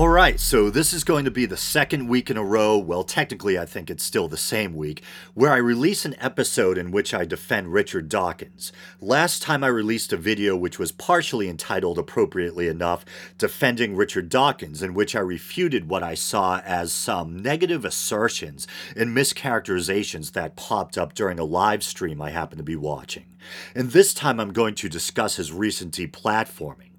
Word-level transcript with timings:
All 0.00 0.08
right, 0.08 0.40
so 0.40 0.70
this 0.70 0.94
is 0.94 1.04
going 1.04 1.26
to 1.26 1.30
be 1.30 1.44
the 1.44 1.58
second 1.58 2.08
week 2.08 2.30
in 2.30 2.38
a 2.38 2.42
row, 2.42 2.78
well, 2.78 3.04
technically, 3.04 3.58
I 3.58 3.66
think 3.66 3.90
it's 3.90 4.02
still 4.02 4.28
the 4.28 4.38
same 4.38 4.74
week, 4.74 5.02
where 5.34 5.52
I 5.52 5.58
release 5.58 6.06
an 6.06 6.16
episode 6.18 6.78
in 6.78 6.90
which 6.90 7.12
I 7.12 7.26
defend 7.26 7.74
Richard 7.74 8.08
Dawkins. 8.08 8.72
Last 9.02 9.42
time 9.42 9.62
I 9.62 9.66
released 9.66 10.10
a 10.14 10.16
video 10.16 10.56
which 10.56 10.78
was 10.78 10.90
partially 10.90 11.50
entitled, 11.50 11.98
appropriately 11.98 12.66
enough, 12.66 13.04
Defending 13.36 13.94
Richard 13.94 14.30
Dawkins, 14.30 14.82
in 14.82 14.94
which 14.94 15.14
I 15.14 15.20
refuted 15.20 15.90
what 15.90 16.02
I 16.02 16.14
saw 16.14 16.62
as 16.64 16.94
some 16.94 17.36
negative 17.36 17.84
assertions 17.84 18.66
and 18.96 19.14
mischaracterizations 19.14 20.32
that 20.32 20.56
popped 20.56 20.96
up 20.96 21.12
during 21.12 21.38
a 21.38 21.44
live 21.44 21.82
stream 21.82 22.22
I 22.22 22.30
happened 22.30 22.60
to 22.60 22.64
be 22.64 22.74
watching. 22.74 23.26
And 23.74 23.90
this 23.90 24.14
time 24.14 24.40
I'm 24.40 24.54
going 24.54 24.76
to 24.76 24.88
discuss 24.88 25.36
his 25.36 25.52
recent 25.52 25.92
deplatforming. 25.92 26.90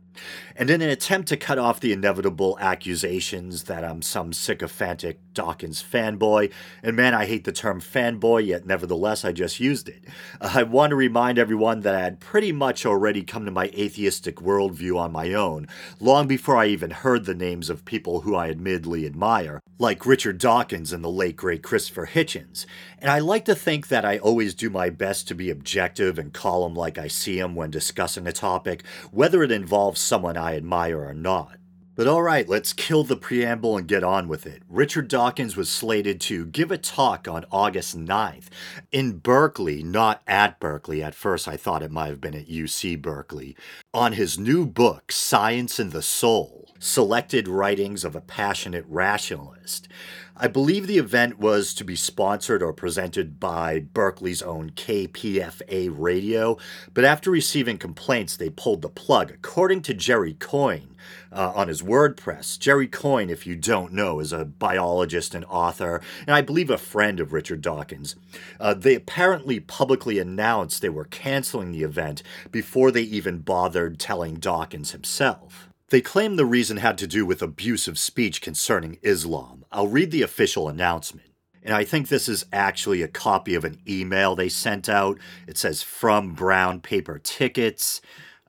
And 0.62 0.70
in 0.70 0.84
an 0.84 0.92
attempt 0.92 1.28
to 1.30 1.38
cut 1.38 1.58
off 1.58 1.80
the 1.80 1.92
inevitable 1.92 2.56
accusations 2.62 3.64
that 3.64 3.84
I'm 3.84 4.04
some 4.04 4.32
sycophantic 4.32 5.20
Dawkins 5.34 5.82
fanboy, 5.82 6.52
and 6.84 6.96
man, 6.96 7.16
I 7.16 7.26
hate 7.26 7.46
the 7.46 7.52
term 7.52 7.82
fanboy, 7.82 8.46
yet 8.46 8.68
nevertheless 8.68 9.26
I 9.26 9.32
just 9.32 9.60
used 9.60 9.90
it. 9.90 10.04
Uh, 10.40 10.52
I 10.54 10.62
want 10.62 10.92
to 10.92 10.96
remind 10.96 11.40
everyone 11.40 11.80
that 11.80 11.96
I 11.96 12.02
had 12.02 12.20
pretty 12.20 12.52
much 12.52 12.86
already 12.86 13.24
come 13.24 13.46
to 13.46 13.52
my 13.52 13.72
atheistic 13.76 14.36
worldview 14.36 15.00
on 15.00 15.12
my 15.12 15.34
own, 15.34 15.68
long 16.00 16.28
before 16.28 16.58
I 16.58 16.68
even 16.68 16.92
heard 16.92 17.26
the 17.26 17.34
names 17.34 17.72
of 17.72 17.84
people 17.84 18.22
who 18.22 18.36
I 18.36 18.50
admittedly 18.50 19.08
admire, 19.08 19.62
like 19.80 20.06
Richard 20.06 20.38
Dawkins 20.38 20.94
and 20.94 21.04
the 21.04 21.10
late 21.10 21.38
great 21.38 21.64
Christopher 21.64 22.06
Hitchens. 22.06 22.68
And 23.00 23.10
I 23.10 23.18
like 23.18 23.46
to 23.46 23.56
think 23.56 23.88
that 23.88 24.06
I 24.06 24.20
always 24.20 24.54
do 24.54 24.70
my 24.70 24.92
best 24.92 25.28
to 25.30 25.34
be 25.34 25.50
objective 25.50 26.20
and 26.20 26.32
call 26.32 26.64
them 26.64 26.76
like 26.76 27.00
I 27.00 27.08
see 27.08 27.40
them 27.40 27.56
when 27.56 27.72
discussing 27.72 28.28
a 28.28 28.32
topic, 28.32 28.84
whether 29.10 29.42
it 29.42 29.52
involves 29.52 30.00
someone 30.00 30.38
I 30.38 30.51
admire 30.56 31.04
or 31.04 31.14
not. 31.14 31.58
But 31.94 32.08
alright, 32.08 32.48
let's 32.48 32.72
kill 32.72 33.04
the 33.04 33.18
preamble 33.18 33.78
and 33.78 33.88
get 33.88 34.04
on 34.04 34.28
with 34.30 34.48
it. 34.48 34.64
Richard 34.70 35.10
Dawkins 35.10 35.58
was 35.58 35.70
slated 35.70 36.22
to 36.22 36.46
give 36.46 36.72
a 36.72 36.78
talk 36.78 37.28
on 37.28 37.46
August 37.52 37.98
9th 37.98 38.46
in 38.92 39.18
Berkeley, 39.18 39.84
not 39.84 40.22
at 40.26 40.60
Berkeley. 40.60 41.04
At 41.04 41.14
first, 41.14 41.48
I 41.48 41.58
thought 41.58 41.84
it 41.84 41.92
might 41.92 42.08
have 42.08 42.22
been 42.22 42.34
at 42.34 42.48
UC 42.48 43.02
Berkeley, 43.02 43.58
on 43.94 44.14
his 44.14 44.40
new 44.40 44.66
book, 44.66 45.12
Science 45.12 45.80
and 45.80 45.92
the 45.92 46.02
Soul 46.02 46.70
Selected 46.80 47.48
Writings 47.48 48.04
of 48.04 48.16
a 48.16 48.22
Passionate 48.22 48.86
Rationalist. 48.88 49.88
I 50.36 50.48
believe 50.48 50.88
the 50.88 50.98
event 50.98 51.40
was 51.40 51.74
to 51.74 51.84
be 51.84 51.96
sponsored 51.96 52.64
or 52.64 52.74
presented 52.74 53.40
by 53.40 53.80
Berkeley's 53.80 54.42
own 54.42 54.72
KPFA 54.72 55.94
radio, 55.94 56.58
but 56.94 57.04
after 57.04 57.30
receiving 57.30 57.78
complaints, 57.78 58.38
they 58.38 58.50
pulled 58.50 58.82
the 58.82 58.90
plug. 58.90 59.32
According 59.32 59.82
to 59.84 59.94
Jerry 59.94 60.34
Coyne 60.34 60.96
uh, 61.32 61.52
on 61.54 61.68
his 61.68 61.82
WordPress, 61.82 62.58
Jerry 62.58 62.88
Coyne, 62.88 63.30
if 63.30 63.46
you 63.46 63.56
don't 63.56 63.94
know, 63.94 64.20
is 64.20 64.32
a 64.32 64.46
biologist 64.46 65.36
and 65.36 65.46
author, 65.46 66.02
and 66.26 66.34
I 66.34 66.42
believe 66.42 66.70
a 66.70 66.78
friend 66.78 67.20
of 67.20 67.34
Richard 67.34 67.62
Dawkins. 67.62 68.16
Uh, 68.60 68.74
they 68.74 68.96
apparently 68.96 69.60
publicly 69.60 70.18
announced 70.18 70.82
they 70.82 70.90
were 70.90 71.06
canceling 71.06 71.72
the 71.72 71.84
event 71.84 72.24
before 72.52 72.92
they 72.92 73.02
even 73.02 73.40
bothered 73.40 74.00
telling 74.00 74.36
Dawkins 74.36 74.92
himself. 74.92 75.71
They 75.92 76.00
claim 76.00 76.38
the 76.38 76.46
reason 76.46 76.78
had 76.78 76.98
to 77.00 77.08
do 77.08 77.26
with 77.26 77.42
abusive 77.42 78.00
speech 78.00 78.42
concerning 78.42 78.98
Islam. 79.02 79.66
I'll 79.74 79.90
read 79.90 80.12
the 80.12 80.22
official 80.22 80.70
announcement. 80.70 81.28
And 81.64 81.76
I 81.76 81.84
think 81.84 82.08
this 82.08 82.30
is 82.30 82.46
actually 82.54 83.02
a 83.02 83.10
copy 83.10 83.56
of 83.56 83.66
an 83.66 83.78
email 83.86 84.34
they 84.34 84.48
sent 84.48 84.88
out. 84.88 85.20
It 85.48 85.58
says 85.58 85.84
from 85.84 86.34
Brown 86.34 86.80
Paper 86.80 87.20
Tickets. 87.20 88.00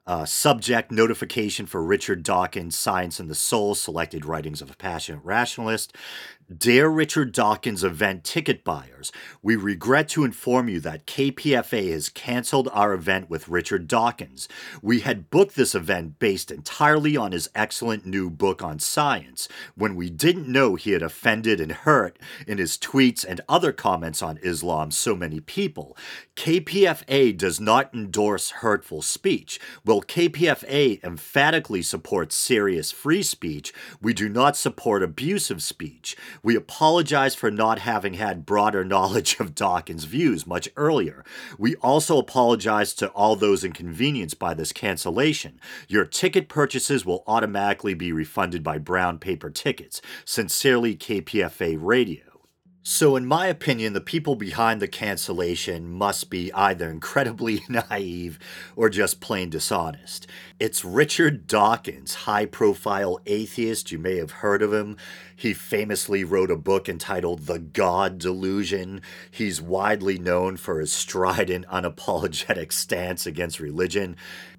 Uh, 0.07 0.25
subject 0.25 0.93
notification 0.93 1.67
for 1.67 1.83
Richard 1.83 2.23
Dawkins, 2.23 2.77
Science 2.77 3.19
and 3.19 3.29
the 3.29 3.35
Soul, 3.35 3.75
selected 3.75 4.25
writings 4.25 4.63
of 4.63 4.70
a 4.70 4.77
passionate 4.77 5.25
rationalist. 5.25 5.97
Dear 6.58 6.89
Richard 6.89 7.31
Dawkins 7.33 7.84
event 7.84 8.25
ticket 8.25 8.64
buyers, 8.64 9.12
we 9.42 9.55
regret 9.55 10.08
to 10.08 10.25
inform 10.25 10.69
you 10.69 10.81
that 10.81 11.07
KPFA 11.07 11.92
has 11.92 12.08
canceled 12.08 12.68
our 12.73 12.92
event 12.92 13.30
with 13.30 13.48
Richard 13.48 13.86
Dawkins. 13.86 14.48
We 14.83 15.01
had 15.01 15.30
booked 15.30 15.55
this 15.55 15.74
event 15.74 16.18
based 16.18 16.51
entirely 16.51 17.17
on 17.17 17.30
his 17.30 17.48
excellent 17.55 18.05
new 18.05 18.29
book 18.29 18.61
on 18.61 18.80
science, 18.80 19.46
when 19.77 19.95
we 19.95 20.11
didn't 20.11 20.48
know 20.48 20.74
he 20.74 20.91
had 20.91 21.02
offended 21.02 21.61
and 21.61 21.70
hurt 21.70 22.18
in 22.46 22.58
his 22.58 22.77
tweets 22.77 23.24
and 23.24 23.41
other 23.48 23.70
comments 23.70 24.20
on 24.20 24.39
Islam 24.42 24.91
so 24.91 25.14
many 25.14 25.39
people. 25.39 25.96
KPFA 26.35 27.36
does 27.36 27.61
not 27.61 27.95
endorse 27.95 28.51
hurtful 28.51 29.01
speech. 29.01 29.61
While 29.85 30.02
KPFA 30.02 31.02
emphatically 31.05 31.83
supports 31.83 32.35
serious 32.35 32.91
free 32.91 33.23
speech, 33.23 33.73
we 34.01 34.12
do 34.12 34.29
not 34.29 34.57
support 34.57 35.05
abusive 35.05 35.62
speech. 35.62 36.17
We 36.45 36.57
apologize 36.57 37.36
for 37.36 37.53
not 37.53 37.79
having 37.79 38.14
had 38.14 38.45
broader 38.45 38.85
knowledge 38.92 39.39
of 39.39 39.55
Dawkins' 39.55 40.05
views 40.05 40.47
much 40.47 40.69
earlier. 40.77 41.25
We 41.57 41.77
also 41.77 42.19
apologize 42.19 42.95
to 42.95 43.08
all 43.11 43.36
those 43.36 43.63
inconvenienced 43.63 44.41
by 44.41 44.55
this 44.55 44.73
cancellation. 44.73 45.61
Your 45.86 46.05
ticket 46.05 46.48
purchases 46.48 47.07
will 47.07 47.23
automatically 47.29 47.95
be 47.95 48.13
refunded 48.13 48.64
by 48.64 48.79
brown 48.79 49.19
paper 49.19 49.51
tickets. 49.51 50.03
Sincerely, 50.25 50.97
KPFA 50.97 51.79
Radio. 51.80 52.32
So, 52.85 53.15
in 53.15 53.27
my 53.27 53.47
opinion, 53.47 53.93
the 53.93 54.01
people 54.01 54.35
behind 54.35 54.83
the 54.83 54.89
cancellation 54.89 55.89
must 55.89 56.31
be 56.31 56.53
either 56.53 56.91
incredibly 56.91 57.63
naive 57.69 58.41
or 58.75 58.91
just 58.91 59.20
plain 59.20 59.51
dishonest. 59.51 60.27
It's 60.59 60.85
Richard 60.85 61.47
Dawkins, 61.47 62.15
high 62.15 62.45
profile 62.45 63.21
atheist. 63.25 63.92
You 63.92 64.01
may 64.01 64.17
have 64.17 64.33
heard 64.33 64.63
of 64.63 64.73
him. 64.73 64.97
He 65.37 65.55
famously 65.55 66.25
wrote 66.25 66.51
a 66.51 66.57
book 66.57 66.89
entitled 66.89 67.47
The 67.47 67.61
God 67.61 68.19
Delusion. 68.19 69.01
He's 69.31 69.63
widely 69.63 70.19
known 70.19 70.57
for 70.57 70.81
his 70.81 70.92
strident, 70.92 71.65
unapologetic 71.69 72.73
stance 72.73 73.29
against 73.29 73.61
religion. 73.61 74.17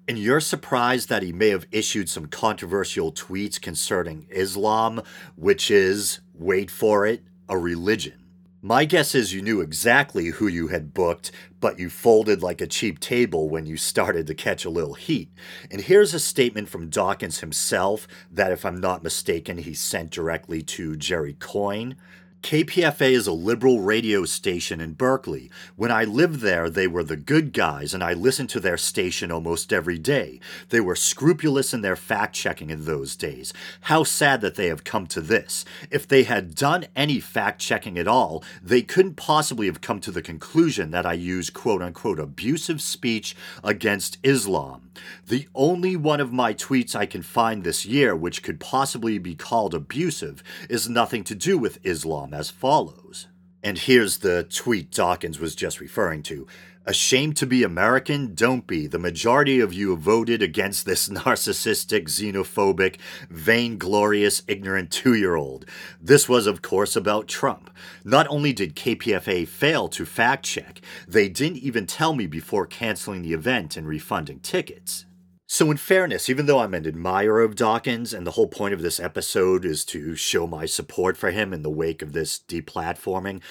And 0.08 0.18
you're 0.18 0.40
surprised 0.40 1.10
that 1.10 1.22
he 1.22 1.32
may 1.34 1.50
have 1.50 1.66
issued 1.70 2.08
some 2.08 2.26
controversial 2.26 3.12
tweets 3.12 3.60
concerning 3.60 4.26
Islam, 4.30 5.02
which 5.36 5.70
is, 5.70 6.20
wait 6.32 6.70
for 6.70 7.04
it, 7.04 7.22
a 7.48 7.58
religion. 7.58 8.14
My 8.62 8.86
guess 8.86 9.14
is 9.14 9.34
you 9.34 9.42
knew 9.42 9.60
exactly 9.60 10.28
who 10.28 10.46
you 10.46 10.68
had 10.68 10.94
booked, 10.94 11.30
but 11.60 11.78
you 11.78 11.90
folded 11.90 12.42
like 12.42 12.62
a 12.62 12.66
cheap 12.66 12.98
table 12.98 13.50
when 13.50 13.66
you 13.66 13.76
started 13.76 14.26
to 14.26 14.34
catch 14.34 14.64
a 14.64 14.70
little 14.70 14.94
heat. 14.94 15.30
And 15.70 15.82
here's 15.82 16.14
a 16.14 16.18
statement 16.18 16.70
from 16.70 16.88
Dawkins 16.88 17.40
himself 17.40 18.08
that, 18.30 18.52
if 18.52 18.64
I'm 18.64 18.80
not 18.80 19.02
mistaken, 19.02 19.58
he 19.58 19.74
sent 19.74 20.10
directly 20.10 20.62
to 20.62 20.96
Jerry 20.96 21.34
Coyne. 21.34 21.96
KPFA 22.44 23.12
is 23.12 23.26
a 23.26 23.32
liberal 23.32 23.80
radio 23.80 24.26
station 24.26 24.78
in 24.78 24.92
Berkeley. 24.92 25.50
When 25.76 25.90
I 25.90 26.04
lived 26.04 26.40
there, 26.40 26.68
they 26.68 26.86
were 26.86 27.02
the 27.02 27.16
good 27.16 27.54
guys, 27.54 27.94
and 27.94 28.04
I 28.04 28.12
listened 28.12 28.50
to 28.50 28.60
their 28.60 28.76
station 28.76 29.32
almost 29.32 29.72
every 29.72 29.98
day. 29.98 30.40
They 30.68 30.80
were 30.80 30.94
scrupulous 30.94 31.72
in 31.72 31.80
their 31.80 31.96
fact 31.96 32.34
checking 32.34 32.68
in 32.68 32.84
those 32.84 33.16
days. 33.16 33.54
How 33.80 34.04
sad 34.04 34.42
that 34.42 34.56
they 34.56 34.66
have 34.66 34.84
come 34.84 35.06
to 35.06 35.22
this. 35.22 35.64
If 35.90 36.06
they 36.06 36.24
had 36.24 36.54
done 36.54 36.84
any 36.94 37.18
fact 37.18 37.62
checking 37.62 37.98
at 37.98 38.06
all, 38.06 38.44
they 38.62 38.82
couldn't 38.82 39.16
possibly 39.16 39.64
have 39.64 39.80
come 39.80 40.00
to 40.00 40.10
the 40.10 40.20
conclusion 40.20 40.90
that 40.90 41.06
I 41.06 41.14
use 41.14 41.48
quote 41.48 41.80
unquote 41.80 42.20
abusive 42.20 42.82
speech 42.82 43.34
against 43.62 44.18
Islam. 44.22 44.90
The 45.26 45.48
only 45.54 45.96
one 45.96 46.20
of 46.20 46.32
my 46.32 46.52
tweets 46.52 46.94
I 46.94 47.06
can 47.06 47.22
find 47.22 47.64
this 47.64 47.86
year 47.86 48.14
which 48.14 48.42
could 48.42 48.60
possibly 48.60 49.18
be 49.18 49.34
called 49.34 49.74
abusive 49.74 50.42
is 50.68 50.88
nothing 50.88 51.24
to 51.24 51.34
do 51.34 51.56
with 51.56 51.84
Islam 51.84 52.33
as 52.34 52.50
follows. 52.50 53.28
And 53.62 53.78
here's 53.78 54.18
the 54.18 54.44
tweet 54.44 54.90
Dawkins 54.90 55.38
was 55.38 55.54
just 55.54 55.80
referring 55.80 56.22
to. 56.24 56.46
Ashamed 56.86 57.38
to 57.38 57.46
be 57.46 57.62
American? 57.62 58.34
Don't 58.34 58.66
be. 58.66 58.86
The 58.86 58.98
majority 58.98 59.58
of 59.58 59.72
you 59.72 59.96
voted 59.96 60.42
against 60.42 60.84
this 60.84 61.08
narcissistic, 61.20 62.04
xenophobic, 62.04 62.96
vainglorious, 63.30 64.42
ignorant 64.46 64.90
two 64.90 65.14
year 65.14 65.34
old. 65.34 65.64
This 65.98 66.28
was, 66.28 66.46
of 66.46 66.60
course, 66.60 66.94
about 66.94 67.26
Trump. 67.26 67.70
Not 68.04 68.26
only 68.28 68.52
did 68.52 68.76
KPFA 68.76 69.48
fail 69.48 69.88
to 69.88 70.04
fact 70.04 70.44
check, 70.44 70.82
they 71.08 71.30
didn't 71.30 71.58
even 71.58 71.86
tell 71.86 72.14
me 72.14 72.26
before 72.26 72.66
canceling 72.66 73.22
the 73.22 73.32
event 73.32 73.78
and 73.78 73.88
refunding 73.88 74.40
tickets. 74.40 75.06
So, 75.46 75.70
in 75.70 75.76
fairness, 75.76 76.30
even 76.30 76.46
though 76.46 76.60
I'm 76.60 76.72
an 76.72 76.86
admirer 76.86 77.42
of 77.42 77.54
Dawkins, 77.54 78.14
and 78.14 78.26
the 78.26 78.30
whole 78.30 78.46
point 78.46 78.72
of 78.72 78.80
this 78.80 78.98
episode 78.98 79.66
is 79.66 79.84
to 79.86 80.16
show 80.16 80.46
my 80.46 80.64
support 80.64 81.18
for 81.18 81.30
him 81.30 81.52
in 81.52 81.60
the 81.62 81.70
wake 81.70 82.00
of 82.00 82.12
this 82.12 82.40
deplatforming, 82.48 83.42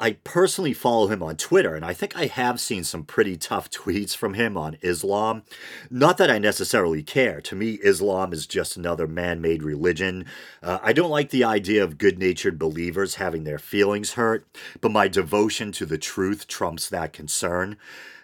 I 0.00 0.12
personally 0.12 0.72
follow 0.72 1.08
him 1.08 1.22
on 1.22 1.36
Twitter, 1.36 1.74
and 1.74 1.84
I 1.84 1.92
think 1.92 2.16
I 2.16 2.26
have 2.26 2.60
seen 2.60 2.84
some 2.84 3.04
pretty 3.04 3.36
tough 3.36 3.68
tweets 3.70 4.16
from 4.16 4.34
him 4.34 4.56
on 4.56 4.78
Islam. 4.80 5.42
Not 5.90 6.18
that 6.18 6.30
I 6.30 6.38
necessarily 6.38 7.02
care. 7.02 7.40
To 7.40 7.56
me, 7.56 7.78
Islam 7.82 8.32
is 8.32 8.46
just 8.46 8.76
another 8.76 9.06
man 9.06 9.40
made 9.40 9.62
religion. 9.62 10.24
Uh, 10.62 10.78
I 10.82 10.92
don't 10.92 11.10
like 11.10 11.30
the 11.30 11.44
idea 11.44 11.82
of 11.82 11.98
good 11.98 12.18
natured 12.18 12.58
believers 12.58 13.16
having 13.16 13.44
their 13.44 13.58
feelings 13.58 14.12
hurt, 14.12 14.46
but 14.80 14.92
my 14.92 15.08
devotion 15.08 15.72
to 15.72 15.86
the 15.86 15.98
truth 15.98 16.46
trumps 16.46 16.88
that 16.88 17.12
concern. 17.12 17.76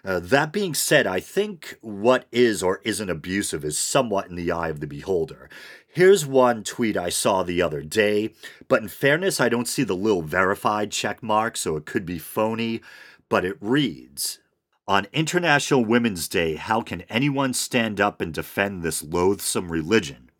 Uh, 0.05 0.19
that 0.19 0.51
being 0.51 0.75
said, 0.75 1.07
I 1.07 1.19
think 1.19 1.77
what 1.81 2.27
is 2.31 2.61
or 2.61 2.79
isn't 2.83 3.09
abusive 3.09 3.65
is 3.65 3.77
somewhat 3.77 4.29
in 4.29 4.35
the 4.35 4.51
eye 4.51 4.69
of 4.69 4.79
the 4.79 4.85
beholder. 4.85 5.49
Here's 5.95 6.25
one 6.25 6.65
tweet 6.65 6.97
I 6.97 7.07
saw 7.07 7.41
the 7.43 7.61
other 7.61 7.81
day, 7.81 8.33
but 8.67 8.81
in 8.81 8.89
fairness, 8.89 9.39
I 9.39 9.47
don't 9.47 9.65
see 9.65 9.83
the 9.85 9.95
little 9.95 10.23
verified 10.23 10.91
check 10.91 11.23
mark, 11.23 11.55
so 11.55 11.77
it 11.77 11.85
could 11.85 12.05
be 12.05 12.19
phony, 12.19 12.81
but 13.29 13.45
it 13.45 13.55
reads 13.61 14.39
On 14.89 15.07
International 15.13 15.85
Women's 15.85 16.27
Day, 16.27 16.55
how 16.55 16.81
can 16.81 17.03
anyone 17.03 17.53
stand 17.53 18.01
up 18.01 18.19
and 18.19 18.33
defend 18.33 18.83
this 18.83 19.03
loathsome 19.03 19.71
religion? 19.71 20.31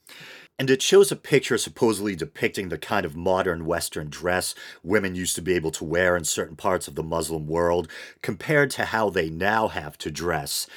And 0.59 0.69
it 0.69 0.81
shows 0.81 1.09
a 1.09 1.15
picture 1.15 1.57
supposedly 1.57 2.17
depicting 2.17 2.67
the 2.67 2.77
kind 2.77 3.05
of 3.05 3.15
modern 3.15 3.65
Western 3.65 4.09
dress 4.09 4.55
women 4.83 5.15
used 5.15 5.35
to 5.35 5.41
be 5.41 5.53
able 5.53 5.71
to 5.71 5.85
wear 5.85 6.17
in 6.17 6.25
certain 6.25 6.57
parts 6.57 6.89
of 6.89 6.95
the 6.95 7.03
Muslim 7.03 7.47
world 7.47 7.89
compared 8.21 8.71
to 8.71 8.85
how 8.85 9.09
they 9.09 9.29
now 9.29 9.69
have 9.69 9.97
to 9.99 10.11
dress 10.11 10.67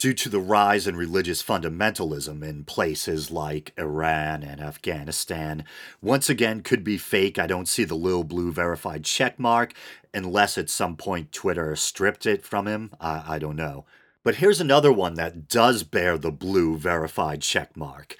due 0.00 0.14
to 0.14 0.30
the 0.30 0.40
rise 0.40 0.86
in 0.86 0.96
religious 0.96 1.42
fundamentalism 1.42 2.42
in 2.42 2.64
places 2.64 3.30
like 3.30 3.74
Iran 3.76 4.42
and 4.42 4.58
Afghanistan. 4.58 5.62
Once 6.00 6.30
again, 6.30 6.62
could 6.62 6.82
be 6.82 6.96
fake. 6.96 7.38
I 7.38 7.46
don't 7.46 7.68
see 7.68 7.84
the 7.84 7.94
little 7.94 8.24
blue 8.24 8.50
verified 8.50 9.04
check 9.04 9.38
mark 9.38 9.74
unless 10.14 10.56
at 10.56 10.70
some 10.70 10.96
point 10.96 11.32
Twitter 11.32 11.76
stripped 11.76 12.24
it 12.24 12.42
from 12.42 12.66
him. 12.66 12.92
I, 12.98 13.34
I 13.34 13.38
don't 13.38 13.56
know. 13.56 13.84
But 14.24 14.36
here's 14.36 14.60
another 14.60 14.90
one 14.90 15.14
that 15.14 15.48
does 15.48 15.82
bear 15.82 16.16
the 16.16 16.32
blue 16.32 16.78
verified 16.78 17.42
check 17.42 17.76
mark. 17.76 18.16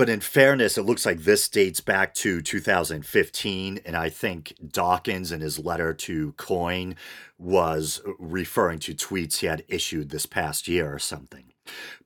But 0.00 0.08
in 0.08 0.20
fairness, 0.20 0.78
it 0.78 0.86
looks 0.86 1.04
like 1.04 1.24
this 1.24 1.46
dates 1.46 1.82
back 1.82 2.14
to 2.14 2.40
2015. 2.40 3.80
And 3.84 3.94
I 3.94 4.08
think 4.08 4.54
Dawkins, 4.66 5.30
in 5.30 5.42
his 5.42 5.58
letter 5.58 5.92
to 5.92 6.32
Coyne, 6.38 6.96
was 7.36 8.00
referring 8.18 8.78
to 8.78 8.94
tweets 8.94 9.40
he 9.40 9.46
had 9.46 9.62
issued 9.68 10.08
this 10.08 10.24
past 10.24 10.68
year 10.68 10.90
or 10.90 10.98
something. 10.98 11.52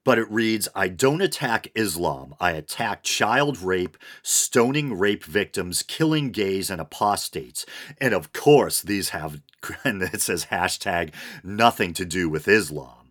But 0.02 0.19
it 0.19 0.29
reads 0.29 0.69
I 0.75 0.88
don't 0.88 1.20
attack 1.20 1.69
Islam. 1.76 2.35
I 2.41 2.50
attack 2.50 3.05
child 3.05 3.62
rape, 3.62 3.97
stoning 4.25 4.99
rape 4.99 5.23
victims, 5.23 5.85
killing 5.85 6.32
gays, 6.32 6.70
and 6.70 6.81
apostates. 6.81 7.64
And 8.00 8.12
of 8.12 8.32
course, 8.32 8.82
these 8.82 9.11
have, 9.11 9.40
and 9.85 10.02
it 10.02 10.20
says 10.20 10.47
hashtag, 10.47 11.14
nothing 11.44 11.94
to 11.94 12.05
do 12.05 12.29
with 12.29 12.49
Islam. 12.49 13.04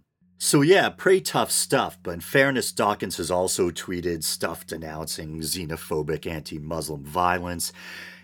So, 0.45 0.61
yeah, 0.61 0.89
pretty 0.89 1.21
tough 1.21 1.51
stuff, 1.51 1.97
but 2.03 2.15
in 2.15 2.19
fairness, 2.19 2.73
Dawkins 2.73 3.15
has 3.15 3.31
also 3.31 3.71
tweeted 3.71 4.25
stuff 4.25 4.67
denouncing 4.67 5.39
xenophobic 5.39 6.29
anti 6.29 6.59
Muslim 6.59 7.01
violence. 7.05 7.71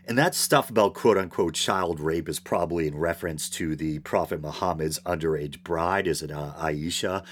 And 0.09 0.17
that 0.17 0.33
stuff 0.33 0.71
about 0.71 0.95
quote 0.95 1.19
unquote 1.19 1.53
child 1.53 2.00
rape 2.00 2.27
is 2.27 2.39
probably 2.39 2.88
in 2.88 2.97
reference 2.97 3.47
to 3.51 3.75
the 3.75 4.00
Prophet 4.00 4.41
Muhammad's 4.41 4.97
underage 5.01 5.61
bride, 5.61 6.07
is 6.07 6.23
it 6.23 6.31
uh, 6.31 6.53
Aisha? 6.57 7.23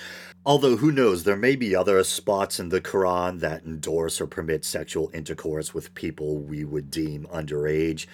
Although, 0.45 0.77
who 0.77 0.91
knows, 0.91 1.24
there 1.24 1.35
may 1.35 1.56
be 1.56 1.75
other 1.75 2.01
spots 2.03 2.59
in 2.59 2.69
the 2.69 2.79
Quran 2.79 3.39
that 3.39 3.65
endorse 3.65 4.21
or 4.21 4.27
permit 4.27 4.63
sexual 4.63 5.09
intercourse 5.12 5.74
with 5.74 5.95
people 5.95 6.38
we 6.38 6.63
would 6.63 6.91
deem 6.91 7.25
underage. 7.33 8.06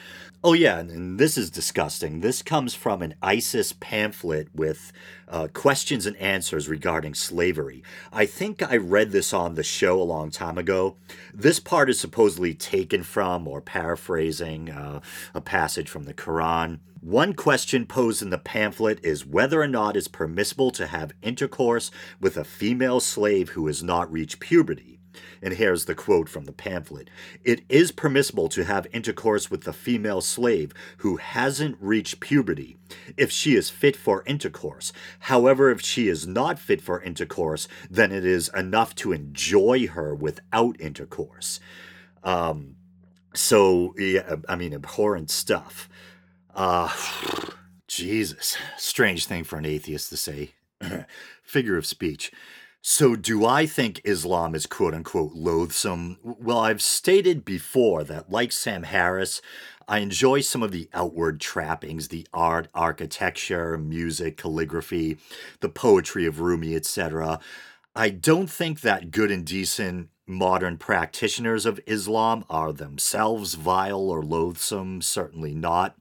Oh, 0.45 0.53
yeah, 0.53 0.79
and 0.79 1.19
this 1.19 1.37
is 1.37 1.49
disgusting. 1.49 2.21
This 2.21 2.41
comes 2.41 2.73
from 2.73 3.01
an 3.01 3.15
ISIS 3.21 3.71
pamphlet 3.71 4.47
with 4.53 4.91
uh, 5.27 5.47
questions 5.53 6.05
and 6.05 6.17
answers 6.17 6.67
regarding 6.67 7.13
slavery. 7.13 7.83
I 8.11 8.25
think 8.25 8.61
I 8.61 8.77
read 8.77 9.11
this 9.11 9.31
on 9.31 9.55
the 9.55 9.63
show 9.63 10.01
a 10.01 10.03
long 10.03 10.31
time 10.31 10.57
ago. 10.57 10.95
This 11.33 11.59
part 11.59 11.89
is 11.89 11.99
supposedly 11.99 12.53
taken 12.53 13.03
from 13.03 13.47
or 13.47 13.61
paraphrasing 13.61 14.52
uh, 14.53 14.99
a 15.33 15.41
passage 15.41 15.89
from 15.89 16.03
the 16.03 16.13
Quran. 16.13 16.79
One 17.01 17.33
question 17.33 17.85
posed 17.85 18.21
in 18.21 18.29
the 18.29 18.37
pamphlet 18.37 18.99
is 19.03 19.25
whether 19.25 19.61
or 19.61 19.67
not 19.67 19.97
it's 19.97 20.07
permissible 20.07 20.71
to 20.71 20.87
have 20.87 21.11
intercourse 21.21 21.91
with 22.19 22.37
a 22.37 22.45
female 22.45 22.99
slave 22.99 23.49
who 23.49 23.67
has 23.67 23.83
not 23.83 24.11
reached 24.11 24.39
puberty. 24.39 24.93
And 25.41 25.55
here's 25.55 25.85
the 25.85 25.95
quote 25.95 26.29
from 26.29 26.45
the 26.45 26.53
pamphlet 26.53 27.09
It 27.43 27.63
is 27.67 27.91
permissible 27.91 28.47
to 28.49 28.63
have 28.63 28.87
intercourse 28.93 29.51
with 29.51 29.67
a 29.67 29.73
female 29.73 30.21
slave 30.21 30.73
who 30.97 31.17
hasn't 31.17 31.77
reached 31.81 32.19
puberty 32.19 32.77
if 33.17 33.31
she 33.31 33.55
is 33.55 33.69
fit 33.69 33.95
for 33.95 34.23
intercourse. 34.25 34.93
However, 35.19 35.69
if 35.69 35.81
she 35.81 36.07
is 36.07 36.25
not 36.25 36.59
fit 36.59 36.81
for 36.81 37.01
intercourse, 37.01 37.67
then 37.89 38.11
it 38.11 38.25
is 38.25 38.49
enough 38.55 38.95
to 38.95 39.11
enjoy 39.11 39.87
her 39.87 40.15
without 40.15 40.79
intercourse. 40.79 41.59
Um, 42.23 42.77
so, 43.33 43.93
yeah, 43.97 44.35
I 44.47 44.55
mean, 44.55 44.73
abhorrent 44.73 45.29
stuff. 45.29 45.89
Uh, 46.55 46.91
Jesus. 47.87 48.57
Strange 48.77 49.25
thing 49.25 49.43
for 49.43 49.57
an 49.57 49.65
atheist 49.65 50.09
to 50.09 50.17
say. 50.17 50.51
Figure 51.43 51.77
of 51.77 51.85
speech. 51.85 52.31
So, 52.81 53.15
do 53.15 53.45
I 53.45 53.65
think 53.65 54.01
Islam 54.03 54.55
is 54.55 54.65
quote 54.65 54.93
unquote 54.93 55.33
loathsome? 55.33 56.17
Well, 56.21 56.59
I've 56.59 56.81
stated 56.81 57.45
before 57.45 58.03
that, 58.03 58.29
like 58.29 58.51
Sam 58.51 58.83
Harris, 58.83 59.41
I 59.87 59.99
enjoy 59.99 60.41
some 60.41 60.61
of 60.61 60.71
the 60.71 60.89
outward 60.93 61.39
trappings, 61.39 62.09
the 62.09 62.27
art, 62.33 62.67
architecture, 62.73 63.77
music, 63.77 64.37
calligraphy, 64.37 65.17
the 65.61 65.69
poetry 65.69 66.25
of 66.25 66.41
Rumi, 66.41 66.75
etc. 66.75 67.39
I 67.95 68.09
don't 68.09 68.49
think 68.49 68.81
that 68.81 69.11
good 69.11 69.31
and 69.31 69.45
decent 69.45 70.09
modern 70.27 70.77
practitioners 70.77 71.65
of 71.65 71.79
Islam 71.85 72.45
are 72.49 72.71
themselves 72.71 73.55
vile 73.55 74.09
or 74.09 74.23
loathsome? 74.23 75.01
Certainly 75.01 75.53
not. 75.53 75.97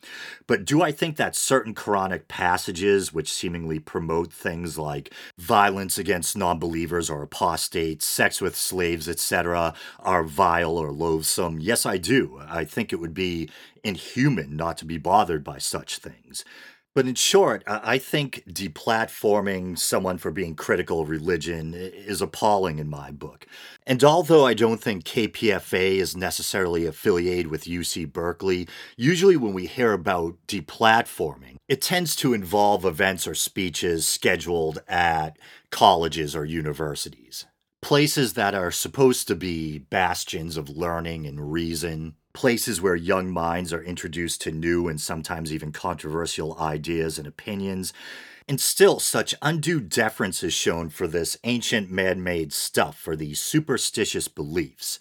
But 0.47 0.65
do 0.65 0.83
I 0.83 0.93
think 0.93 1.17
that 1.17 1.37
certain 1.37 1.75
Quranic 1.75 2.29
passages, 2.29 3.13
which 3.13 3.33
seemingly 3.33 3.79
promote 3.79 4.33
things 4.33 4.79
like 4.79 5.13
violence 5.39 5.99
against 5.99 6.37
non 6.37 6.59
believers 6.59 7.11
or 7.11 7.23
apostates, 7.23 8.07
sex 8.07 8.41
with 8.41 8.57
slaves, 8.57 9.09
etc., 9.09 9.75
are 9.99 10.25
vile 10.25 10.77
or 10.79 10.93
loathsome? 10.93 11.59
Yes, 11.59 11.85
I 11.85 11.97
do. 11.99 12.41
I 12.49 12.65
think 12.65 12.93
it 12.93 13.01
would 13.01 13.15
be 13.15 13.51
inhuman 13.85 14.57
not 14.57 14.79
to 14.79 14.85
be 14.85 14.99
bothered 14.99 15.43
by 15.43 15.59
such 15.59 15.99
things. 15.99 16.45
But 16.95 17.07
in 17.07 17.15
short, 17.15 17.63
I 17.67 17.97
think 17.97 18.45
deplatforming 18.47 19.79
someone 19.79 20.19
for 20.19 20.31
being 20.31 20.55
critical 20.55 21.01
of 21.01 21.09
religion 21.09 21.73
is 21.75 22.21
appalling 22.21 22.79
in 22.79 22.91
my 22.91 23.11
book. 23.11 23.47
And 23.87 24.05
although 24.05 24.45
I 24.45 24.53
don't 24.53 24.81
think 24.81 25.05
KPFA 25.05 25.97
is 25.97 26.15
necessarily 26.15 26.85
affiliated 26.85 27.47
with 27.47 27.65
UC 27.65 28.13
Berkeley, 28.13 28.69
usually 28.99 29.39
when 29.39 29.55
we 29.55 29.67
hear 29.67 29.93
about 29.93 30.37
deplatforming, 30.47 31.57
it 31.67 31.81
tends 31.81 32.15
to 32.17 32.35
involve 32.35 32.85
events 32.85 33.27
or 33.27 33.35
speeches 33.35 34.07
scheduled 34.07 34.83
at 34.87 35.39
colleges 35.71 36.37
or 36.37 36.45
universities. 36.45 37.47
Places 37.81 38.35
that 38.35 38.55
are 38.55 38.71
supposed 38.71 39.27
to 39.29 39.35
be 39.35 39.79
bastions 39.79 40.59
of 40.59 40.69
learning 40.69 41.27
and 41.27 41.51
reason, 41.51 42.17
places 42.33 42.81
where 42.81 42.97
young 42.97 43.31
minds 43.31 43.73
are 43.73 43.83
introduced 43.83 44.41
to 44.43 44.51
new 44.51 44.89
and 44.89 45.01
sometimes 45.01 45.53
even 45.53 45.73
controversial 45.73 46.59
ideas 46.59 47.19
and 47.19 47.27
opinions. 47.27 47.93
And 48.49 48.61
still, 48.61 48.99
such 48.99 49.35
undue 49.41 49.81
deference 49.81 50.43
is 50.43 50.53
shown 50.53 50.89
for 50.89 51.07
this 51.07 51.39
ancient 51.45 51.91
man 51.91 52.23
made 52.23 52.53
stuff, 52.53 52.99
for 52.99 53.15
these 53.15 53.41
superstitious 53.41 54.29
beliefs. 54.29 54.99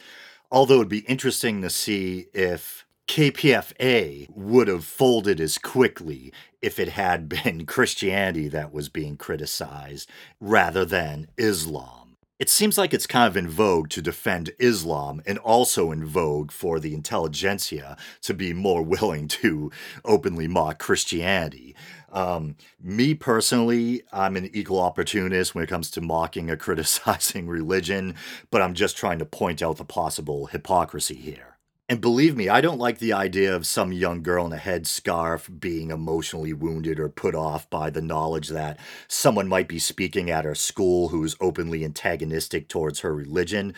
Although 0.52 0.76
it'd 0.76 0.90
be 0.90 1.00
interesting 1.00 1.62
to 1.62 1.70
see 1.70 2.28
if 2.34 2.86
KPFA 3.08 4.30
would 4.30 4.68
have 4.68 4.86
folded 4.86 5.40
as 5.40 5.58
quickly 5.58 6.32
if 6.62 6.80
it 6.80 6.90
had 6.90 7.28
been 7.28 7.66
Christianity 7.66 8.48
that 8.50 8.72
was 8.72 8.90
being 8.90 9.18
criticized 9.18 10.10
rather 10.40 10.86
than 10.86 11.28
Islam. 11.38 12.11
It 12.42 12.50
seems 12.50 12.76
like 12.76 12.92
it's 12.92 13.06
kind 13.06 13.28
of 13.28 13.38
in 13.38 13.48
vogue 13.48 13.90
to 13.90 14.02
defend 14.02 14.50
Islam 14.58 15.22
and 15.28 15.38
also 15.38 15.92
in 15.92 16.04
vogue 16.04 16.52
for 16.52 16.80
the 16.80 16.96
intelligentsia 16.96 17.96
to 18.24 18.34
be 18.34 18.52
more 18.52 18.82
willing 18.96 19.28
to 19.28 19.72
openly 20.04 20.48
mock 20.48 20.80
Christianity. 20.80 21.76
Um, 22.12 22.56
me 22.82 23.14
personally, 23.14 24.02
I'm 24.12 24.38
an 24.38 24.50
equal 24.56 24.80
opportunist 24.80 25.54
when 25.54 25.64
it 25.64 25.70
comes 25.70 25.92
to 25.92 26.02
mocking 26.02 26.50
or 26.50 26.58
criticizing 26.58 27.46
religion, 27.46 28.16
but 28.50 28.64
I'm 28.64 28.74
just 28.74 28.98
trying 28.98 29.20
to 29.20 29.26
point 29.26 29.62
out 29.62 29.78
the 29.78 29.86
possible 29.86 30.48
hypocrisy 30.48 31.14
here. 31.14 31.51
And 31.92 32.00
believe 32.00 32.38
me, 32.38 32.48
I 32.48 32.62
don't 32.62 32.80
like 32.80 33.00
the 33.00 33.12
idea 33.12 33.54
of 33.54 33.68
some 33.68 33.92
young 33.92 34.24
girl 34.24 34.46
in 34.46 34.54
a 34.54 34.56
headscarf 34.56 35.60
being 35.60 35.92
emotionally 35.92 36.54
wounded 36.54 37.02
or 37.02 37.10
put 37.10 37.36
off 37.36 37.70
by 37.70 37.90
the 37.90 38.02
knowledge 38.02 38.48
that 38.48 38.80
someone 39.10 39.50
might 39.50 39.68
be 39.68 39.78
speaking 39.78 40.32
at 40.32 40.46
her 40.46 40.56
school 40.56 41.10
who's 41.10 41.36
openly 41.42 41.84
antagonistic 41.84 42.70
towards 42.70 43.02
her 43.02 43.14
religion. 43.14 43.74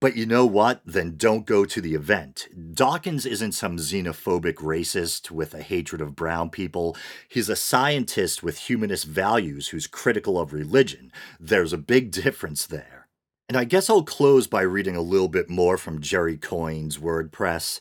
But 0.00 0.16
you 0.16 0.24
know 0.24 0.46
what? 0.46 0.80
Then 0.86 1.18
don't 1.18 1.44
go 1.44 1.66
to 1.66 1.82
the 1.82 1.94
event. 1.94 2.48
Dawkins 2.72 3.26
isn't 3.26 3.52
some 3.52 3.76
xenophobic 3.76 4.54
racist 4.54 5.30
with 5.30 5.52
a 5.52 5.60
hatred 5.60 6.00
of 6.00 6.16
brown 6.16 6.48
people. 6.48 6.96
He's 7.28 7.50
a 7.50 7.54
scientist 7.54 8.42
with 8.42 8.60
humanist 8.60 9.04
values 9.04 9.68
who's 9.68 9.86
critical 9.86 10.40
of 10.40 10.54
religion. 10.54 11.12
There's 11.38 11.74
a 11.74 11.78
big 11.78 12.10
difference 12.22 12.64
there. 12.64 13.01
And 13.52 13.58
I 13.58 13.64
guess 13.64 13.90
I'll 13.90 14.02
close 14.02 14.46
by 14.46 14.62
reading 14.62 14.96
a 14.96 15.02
little 15.02 15.28
bit 15.28 15.50
more 15.50 15.76
from 15.76 16.00
Jerry 16.00 16.38
Coyne's 16.38 16.96
WordPress. 16.96 17.80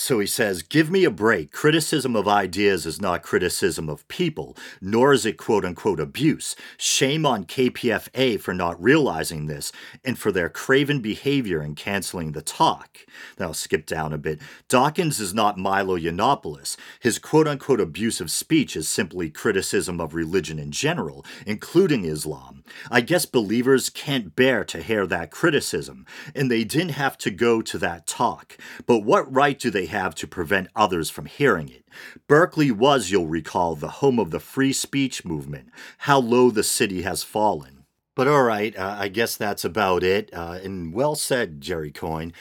So 0.00 0.20
he 0.20 0.28
says, 0.28 0.62
Give 0.62 0.92
me 0.92 1.02
a 1.02 1.10
break. 1.10 1.50
Criticism 1.50 2.14
of 2.14 2.28
ideas 2.28 2.86
is 2.86 3.00
not 3.00 3.24
criticism 3.24 3.88
of 3.88 4.06
people, 4.06 4.56
nor 4.80 5.12
is 5.12 5.26
it 5.26 5.36
quote 5.36 5.64
unquote 5.64 5.98
abuse. 5.98 6.54
Shame 6.76 7.26
on 7.26 7.44
KPFA 7.44 8.40
for 8.40 8.54
not 8.54 8.80
realizing 8.80 9.46
this 9.46 9.72
and 10.04 10.16
for 10.16 10.30
their 10.30 10.48
craven 10.48 11.00
behavior 11.00 11.60
in 11.60 11.74
canceling 11.74 12.30
the 12.30 12.42
talk. 12.42 13.00
Now, 13.40 13.46
I'll 13.46 13.54
skip 13.54 13.86
down 13.86 14.12
a 14.12 14.18
bit. 14.18 14.38
Dawkins 14.68 15.18
is 15.18 15.34
not 15.34 15.58
Milo 15.58 15.98
Yiannopoulos. 15.98 16.76
His 17.00 17.18
quote 17.18 17.48
unquote 17.48 17.80
abusive 17.80 18.30
speech 18.30 18.76
is 18.76 18.88
simply 18.88 19.30
criticism 19.30 20.00
of 20.00 20.14
religion 20.14 20.60
in 20.60 20.70
general, 20.70 21.26
including 21.44 22.04
Islam. 22.04 22.62
I 22.88 23.00
guess 23.00 23.26
believers 23.26 23.90
can't 23.90 24.36
bear 24.36 24.62
to 24.66 24.80
hear 24.80 25.08
that 25.08 25.32
criticism, 25.32 26.06
and 26.36 26.48
they 26.48 26.62
didn't 26.62 26.90
have 26.90 27.18
to 27.18 27.32
go 27.32 27.62
to 27.62 27.78
that 27.78 28.06
talk. 28.06 28.56
But 28.86 29.00
what 29.00 29.32
right 29.34 29.58
do 29.58 29.70
they 29.70 29.87
have 29.88 30.14
to 30.16 30.26
prevent 30.26 30.68
others 30.74 31.10
from 31.10 31.26
hearing 31.26 31.68
it. 31.68 31.84
Berkeley 32.26 32.70
was, 32.70 33.10
you'll 33.10 33.26
recall, 33.26 33.74
the 33.74 33.88
home 33.88 34.18
of 34.18 34.30
the 34.30 34.40
free 34.40 34.72
speech 34.72 35.24
movement. 35.24 35.68
How 35.98 36.18
low 36.18 36.50
the 36.50 36.62
city 36.62 37.02
has 37.02 37.22
fallen. 37.22 37.84
But 38.14 38.26
all 38.26 38.42
right, 38.42 38.76
uh, 38.76 38.96
I 38.98 39.08
guess 39.08 39.36
that's 39.36 39.64
about 39.64 40.02
it. 40.02 40.30
Uh, 40.32 40.58
and 40.62 40.92
well 40.92 41.14
said, 41.14 41.60
Jerry 41.60 41.92
Coyne. 41.92 42.32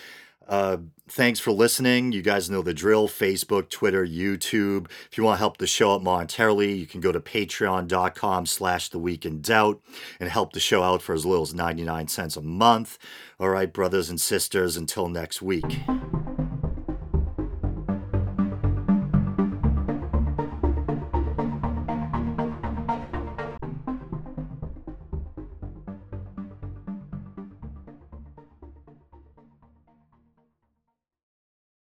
Uh, 0.47 0.77
thanks 1.09 1.39
for 1.39 1.51
listening. 1.51 2.11
You 2.11 2.21
guys 2.21 2.49
know 2.49 2.61
the 2.61 2.73
drill 2.73 3.07
Facebook, 3.07 3.69
Twitter, 3.69 4.05
YouTube. 4.05 4.89
If 5.11 5.17
you 5.17 5.23
want 5.23 5.35
to 5.35 5.39
help 5.39 5.57
the 5.57 5.67
show 5.67 5.93
out 5.93 6.03
monetarily, 6.03 6.79
you 6.79 6.87
can 6.87 7.01
go 7.01 7.11
to 7.11 7.19
patreon.com 7.19 8.45
slash 8.45 8.89
the 8.89 8.99
week 8.99 9.25
in 9.25 9.41
doubt 9.41 9.81
and 10.19 10.29
help 10.29 10.53
the 10.53 10.59
show 10.59 10.83
out 10.83 11.01
for 11.01 11.13
as 11.13 11.25
little 11.25 11.43
as 11.43 11.53
99 11.53 12.07
cents 12.07 12.37
a 12.37 12.41
month. 12.41 12.97
All 13.39 13.49
right, 13.49 13.71
brothers 13.71 14.09
and 14.09 14.19
sisters, 14.19 14.77
until 14.77 15.09
next 15.09 15.41
week. 15.41 15.79